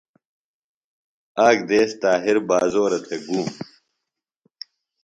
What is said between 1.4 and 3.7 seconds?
آک دیس طاہر بازورہ تھےۡ گوم۔